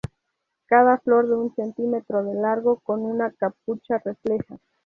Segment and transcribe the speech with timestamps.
[0.65, 4.57] Cada flor de un centímetro de largo con una capucha refleja.